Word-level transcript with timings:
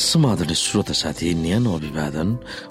समाधान 0.00 0.52
श्रोता 0.56 0.92
साथी 0.96 1.34
न्यानो 1.44 1.70
अभिवादन। 1.76 2.28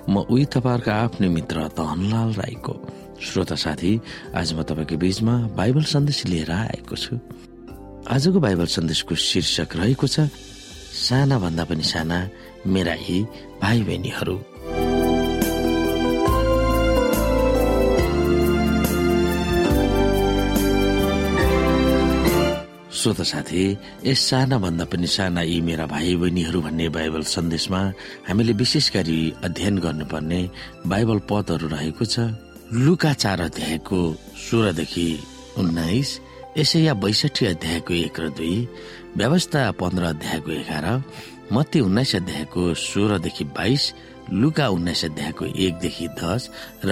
म 0.09 0.25
उही 0.33 0.45
तपाईँहरूको 0.49 0.91
आफ्नै 0.91 1.27
मित्र 1.29 1.57
दहनलाल 1.77 2.29
राईको। 2.41 2.73
श्रोता 3.21 3.55
साथी 3.55 3.91
आज 4.33 4.47
म 4.57 4.65
तपाईँको 4.65 4.97
बीचमा 4.97 5.33
बाइबल 5.53 5.83
सन्देश 5.93 6.25
लिएर 6.25 6.51
आएको 6.51 6.95
छु। 6.95 7.13
आजको 8.09 8.39
बाइबल 8.41 8.65
सन्देशको 8.65 9.13
शीर्षक 9.13 9.69
रहेको 9.77 10.07
छ 10.09 10.25
साना 11.05 11.37
भन्दा 11.37 11.63
पनि 11.69 11.85
साना 11.85 12.17
मेरा 12.65 12.93
यी 13.05 13.17
भाइ 13.61 13.77
बहिनीहरू 13.85 14.35
श्रोत 22.99 23.21
साथी 23.21 23.63
यस 24.03 24.19
साना 24.29 24.57
भन्दा 24.59 24.85
पनि 24.91 25.07
साना 25.07 25.41
यी 25.41 25.59
मेरा 25.63 25.85
भाइ 25.87 26.15
बहिनीहरू 26.19 26.61
भन्ने 26.61 26.87
बाइबल 26.91 27.23
सन्देशमा 27.23 27.81
हामीले 28.27 28.53
विशेष 28.59 28.91
गरी 28.91 29.19
अध्ययन 29.43 29.77
गर्नुपर्ने 29.79 30.41
बाइबल 30.91 31.19
पदहरू 31.29 31.67
रहेको 31.71 32.05
छ। 32.05 32.19
लुका 32.75 33.13
चार 33.13 33.41
अध्यायको 33.41 33.99
सोह्रदेखि 34.49 35.07
उन्नाइस 35.57 36.09
यसैया 36.57 36.93
बैसठी 36.93 37.45
अध्यायको 37.45 37.93
एक 37.93 38.19
र 38.19 38.29
दुई 38.35 38.57
व्यवस्था 39.17 39.61
पन्ध्र 39.79 40.03
अध्यायको 40.03 40.51
एघार 40.51 40.85
मत्ती 41.53 41.79
उन्नाइस 41.79 42.15
अध्यायको 42.15 42.73
सोह्रदेखि 42.83 43.43
बाइस 43.55 43.83
लुका 44.33 44.67
उन्नाइस 44.69 45.05
अध्यायको 45.05 45.45
एकदेखि 45.45 46.07
दस 46.19 46.49
र 46.85 46.91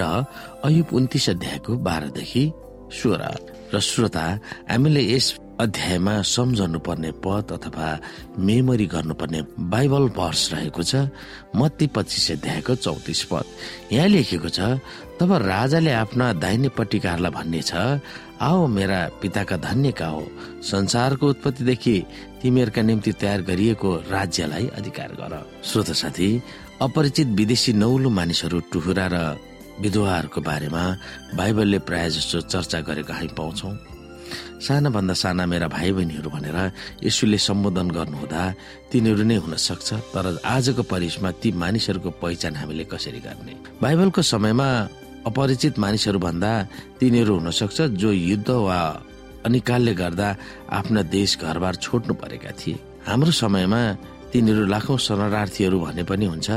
अयुब 0.64 0.94
उन्तिस 0.98 1.28
अध्यायको 1.30 1.76
बाह्रदेखि 1.86 2.44
सोह्र। 2.96 3.22
र 3.74 3.80
श्रोता 3.80 4.24
हामीले 4.70 5.02
यस 5.12 5.26
अध्यायमा 5.60 6.14
सम्झनु 6.22 6.78
पर्ने 6.86 7.10
पद 7.18 7.50
अथवा 7.52 7.88
मेमोरी 8.38 8.86
गर्नुपर्ने 8.86 9.40
बाइबल 9.66 10.04
वर्ष 10.14 10.42
रहेको 10.52 10.82
छ 10.82 10.94
मत्ती 11.58 11.86
पच्चिस 11.90 12.30
अध्यायको 12.32 12.74
चौतिस 12.74 13.22
पद। 13.30 13.44
यहाँ 13.92 14.08
लेखेको 14.08 14.48
छ 14.48 14.78
तब 15.18 15.32
राजाले 15.42 15.92
आफ्ना 15.92 16.32
दाहिनेपट्टिकारलाई 16.38 17.32
भन्ने 17.34 17.62
छ 17.62 17.74
आओ 18.38 18.66
मेरा 18.70 19.00
पिताका 19.18 19.56
धन्यका 19.58 20.06
हो 20.06 20.22
संसारको 20.62 21.28
उत्पत्तिदेखि 21.28 21.96
तिमीहरूका 22.42 22.82
निम्ति 22.82 23.12
तयार 23.18 23.42
गरिएको 23.42 23.94
राज्यलाई 24.14 24.66
अधिकार 24.78 25.10
गर। 25.18 25.34
श्रोत 25.66 25.90
साथी 25.98 26.30
अपरिचित 26.86 27.28
विदेशी 27.34 27.72
नौलो 27.82 28.10
मानिसहरू 28.14 28.60
टुहुरा 28.72 29.06
र 29.10 29.16
विधवाहरूको 29.82 30.40
बारेमा 30.40 30.84
बाइबलले 31.34 31.78
प्रायः 31.82 32.08
जसो 32.14 32.40
चर्चा 32.46 32.80
गरेको 32.86 33.12
हामी 33.12 33.34
पाउँछौ। 33.34 33.74
साना 34.60 34.88
भन्दा 34.90 35.14
साना 35.14 35.46
मेरा 35.46 35.68
भाइ 35.68 35.90
बहिनीहरू 35.92 36.30
भनेर 36.30 36.58
यसुले 37.04 37.38
सम्बोधन 37.38 37.88
गर्नुहुँदा 37.96 38.42
तिनीहरू 38.92 39.22
नै 39.24 39.36
हुन 39.42 39.54
सक्छ 39.56 39.88
तर 40.14 40.24
आजको 40.44 40.82
परिसमा 40.82 41.30
ती 41.40 41.48
मानिसहरूको 41.52 42.10
पहिचान 42.22 42.56
हामीले 42.60 42.84
कसरी 42.92 43.20
गर्ने? 43.26 43.54
बाइबलको 43.82 44.22
समयमा 44.22 44.68
अपरिचित 45.28 45.78
मानिसहरू 45.78 46.18
भन्दा 46.18 46.50
तिनीहरू 47.00 47.32
हुन 47.38 47.50
सक्छ 47.50 47.78
जो 48.00 48.12
युद्ध 48.12 48.50
वा 48.50 48.78
अनिकालले 49.46 49.94
गर्दा 49.94 50.28
आफ्ना 50.78 51.02
देश 51.14 51.38
घरबार 51.38 51.74
छोड्नु 51.84 52.14
परेका 52.14 52.50
थिए। 52.58 52.78
हाम्रो 53.06 53.32
समयमा 53.32 53.82
तिनीहरू 54.32 54.64
लाखौं 54.66 54.96
शरणार्थीहरू 55.06 55.78
भने 55.80 56.02
पनि 56.04 56.26
हुन्छ 56.32 56.48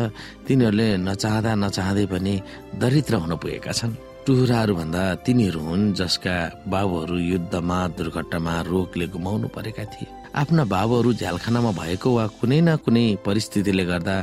तिनीहरूले 0.48 0.88
नचाहँदा 1.08 1.52
नचाहँदै 1.56 2.06
पनि 2.12 2.34
दरिद्र 2.82 3.14
हुन 3.24 3.34
पुगेका 3.40 3.72
छन्। 3.72 3.96
टुहुराहरू 4.26 4.74
भन्दा 4.76 5.04
तिनीहरू 5.26 5.60
हुन् 5.60 5.94
जसका 5.98 6.36
बाबुहरू 6.70 7.18
युद्धमा 7.34 7.78
दुर्घटनामा 7.98 8.54
रोगले 8.70 9.06
गुमाउनु 9.14 9.48
परेका 9.56 9.84
थिए। 9.94 10.08
आफ्ना 10.42 10.64
बाबुहरू 10.74 11.10
झ्यालखानामा 11.14 11.72
भएको 11.82 12.10
वा 12.18 12.26
कुनै 12.38 12.60
न 12.62 12.76
कुनै 12.86 13.06
परिस्थितिले 13.26 13.86
गर्दा 13.90 14.16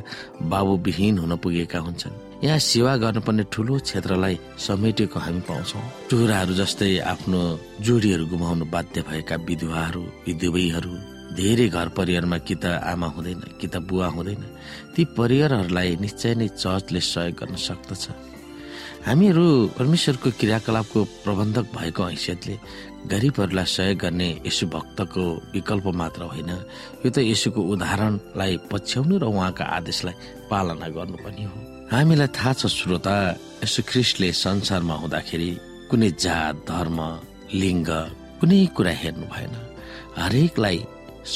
बाबु 0.52 0.72
विहीन 0.86 1.18
हुन 1.18 1.32
पुगेका 1.42 1.78
हुन्छन्। 1.86 2.14
यहाँ 2.46 2.58
सेवा 2.62 2.92
गर्नुपर्ने 3.02 3.44
ठुलो 3.52 3.74
क्षेत्रलाई 3.82 4.38
समेटेको 4.66 5.18
हामी 5.18 5.40
पाउँछौ। 5.50 5.80
टुहुराहरू 6.10 6.52
जस्तै 6.62 6.90
आफ्नो 7.12 7.40
जोडीहरू 7.82 8.24
गुमाउनु 8.32 8.64
बाध्य 8.74 9.02
भएका 9.02 9.36
विधवाहरू 9.48 10.02
विधुवैहरू 10.26 10.94
धेरै 11.34 11.68
घर 11.74 11.88
परिवारमा 11.98 12.38
कि 12.46 12.54
त 12.54 12.64
आमा 12.86 13.06
हुँदैन 13.14 13.40
कि 13.58 13.66
त 13.66 13.82
बुवा 13.82 14.06
हुँदैन 14.14 14.42
ती 14.94 15.04
परिवारहरूलाई 15.18 15.90
निश्चय 16.00 16.34
नै 16.38 16.48
चर्चले 16.54 17.00
सहयोग 17.02 17.34
गर्न 17.40 17.56
सक्दछ। 17.68 18.04
हामीहरू 19.06 19.46
परमेश्वरको 19.78 20.30
क्रियाकलापको 20.40 20.98
प्रबन्धक 21.24 21.66
भएको 21.76 22.02
हैसियतले 22.12 22.54
गरिबहरूलाई 23.10 23.66
सहयोग 23.76 23.98
गर्ने 24.02 24.28
यसु 24.46 24.66
भक्तको 24.74 25.22
विकल्प 25.54 25.86
मात्र 26.00 26.22
होइन 26.32 26.50
यो 27.04 27.08
त 27.14 27.18
यसुको 27.32 27.60
उदाहरणलाई 27.72 28.52
पछ्याउनु 28.70 29.14
र 29.22 29.24
उहाँका 29.30 29.64
आदेशलाई 29.78 30.16
पालना 30.50 30.88
गर्नु 30.96 31.16
पनि 31.24 31.44
हो। 31.48 31.56
हामीलाई 31.94 32.28
थाहा 32.36 32.52
छ 32.58 32.66
श्रोता 32.68 33.16
यसु 33.64 33.80
ख्रिस्टले 33.90 34.28
संसारमा 34.44 34.94
हुँदाखेरि 35.02 35.50
कुनै 35.88 36.10
जात 36.24 36.56
धर्म 36.68 36.98
लिङ्ग 37.62 37.88
कुनै 38.40 38.60
कुरा 38.76 38.92
हेर्नु 39.02 39.26
भएन। 39.32 39.54
हरेकलाई 40.18 40.78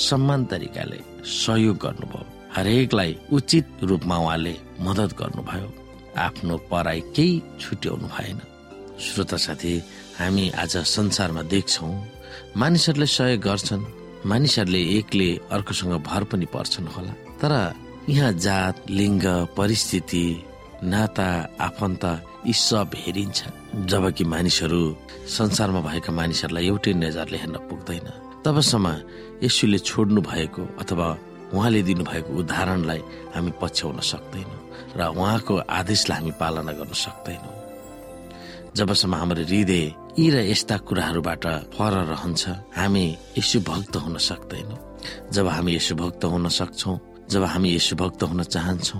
सम्मान 0.08 0.40
तरिकाले 0.50 0.98
सहयोग 1.40 1.76
गर्नुभयो। 1.84 2.26
हरेकलाई 2.56 3.10
उचित 3.32 3.66
रूपमा 3.88 4.16
उहाँले 4.24 4.54
मदत 4.86 5.10
गर्नुभयो। 5.20 5.68
आफ्नो 6.16 6.56
पराई 6.70 7.00
केही 7.16 7.42
छुट्याउनु 7.60 8.06
भएन। 8.08 8.40
श्रोता 9.00 9.36
साथी 9.36 9.74
हामी 10.18 10.48
आज 10.62 10.76
संसारमा 10.86 11.42
देख्छौ 11.42 11.86
मानिसहरूले 12.56 13.06
सहयोग 13.06 13.40
गर्छन् 13.40 13.84
मानिसहरूले 14.26 14.82
एकले 14.98 15.28
अर्कोसँग 15.50 15.94
भर 16.08 16.24
पनि 16.30 16.46
पर्छन् 16.54 16.92
होला। 16.94 17.12
तर 17.40 17.52
यहाँ 18.08 18.32
जात 18.32 18.90
लिङ्ग 18.90 19.24
परिस्थिति 19.56 20.24
नाता 20.84 21.28
आफन्त 21.60 22.04
यी 22.46 22.52
सब 22.52 22.90
हेरिन्छ 22.96 23.40
जबकि 23.90 24.24
मानिसहरू 24.24 24.82
संसारमा 25.36 25.80
भएका 25.80 26.12
मानिसहरूलाई 26.12 26.66
एउटै 26.66 26.92
नजरले 26.92 27.38
हेर्न 27.38 27.56
पुग्दैन। 27.70 28.08
तबसम्म 28.44 28.86
यसुले 29.42 29.78
छोड्नु 29.78 30.20
भएको 30.20 30.62
अथवा 30.82 31.08
उहाँले 31.54 31.80
दिनुभएको 31.88 32.30
उदाहरणलाई 32.40 33.00
हामी 33.34 33.50
पछ्याउन 33.60 33.98
सक्दैनौँ 34.12 34.60
र 34.96 35.00
उहाँको 35.12 35.54
आदेशलाई 35.68 36.18
हामी 36.18 36.32
पालना 36.40 36.72
गर्न 36.78 36.92
सक्दैनौँ। 37.06 37.54
जबसम्म 38.76 39.14
हाम्रो 39.14 39.42
हृदय 39.44 39.84
यी 40.18 40.26
र 40.32 40.36
यस्ता 40.52 40.76
कुराहरूबाट 40.88 41.44
फर 41.76 41.92
रहन्छ 42.12 42.42
हामी 42.76 43.04
यसु 43.38 43.58
भक्त 43.68 43.94
हुन 44.04 44.16
सक्दैनौँ। 44.28 44.78
जब 45.34 45.46
हामी 45.48 45.70
यसु 45.76 45.94
भक्त 46.00 46.24
हुन 46.24 46.48
सक्छौ 46.48 46.92
जब 47.32 47.42
हामी 47.52 47.68
यसु 47.76 47.96
भक्त 48.00 48.22
हुन 48.30 48.42
चाहन्छौ 48.54 48.98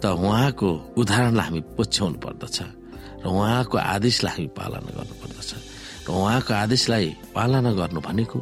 त 0.00 0.04
उहाँको 0.16 0.68
उदाहरणलाई 1.00 1.44
हामी 1.46 1.60
पछ्याउनु 1.76 2.18
पर्दछ 2.24 2.58
र 3.20 3.26
उहाँको 3.28 3.76
आदेशलाई 3.76 4.32
हामी 4.32 4.48
पालना 4.56 4.90
गर्नु 4.96 5.14
पर्दछ। 5.20 5.50
र 6.04 6.08
उहाँको 6.08 6.52
आदेशलाई 6.64 7.06
पालना 7.36 7.70
गर्नु 7.76 8.00
भनेको 8.00 8.38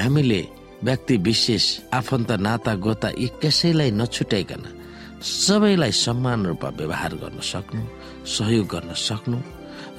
हामीले 0.00 0.40
व्यक्ति 0.84 1.16
विशेष 1.26 1.64
आफन्त 1.94 2.30
नाता 2.46 2.74
गोता 2.84 3.08
यी 3.18 3.28
कसैलाई 3.42 3.90
नछुट्याइकन 4.00 4.62
सबैलाई 5.22 5.92
समान 6.04 6.46
रूपमा 6.46 6.70
व्यवहार 6.78 7.12
गर्न 7.22 7.40
सक्नु 7.52 7.82
सहयोग 8.36 8.66
गर्न 8.74 8.94
सक्नु 9.08 9.38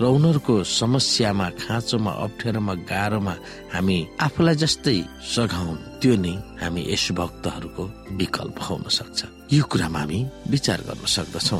र 0.02 0.04
उनीहरूको 0.16 0.54
समस्यामा 0.64 1.48
खाँचोमा 1.62 2.12
अप्ठ्यारोमा 2.26 2.74
गाह्रोमा 2.90 3.34
हामी 3.74 3.98
आफूलाई 4.26 4.56
जस्तै 4.64 4.98
सघाउनु 5.34 5.76
त्यो 6.02 6.16
नै 6.24 6.34
हामी 6.62 6.82
यस 6.92 7.06
भक्तहरूको 7.20 7.84
विकल्प 8.20 8.58
हुन 8.66 8.84
सक्छ। 8.98 9.20
यो 9.54 9.64
कुरामा 9.72 10.00
हामी 10.00 10.20
विचार 10.54 10.80
गर्न 10.88 11.06
सक्दछौ। 11.16 11.60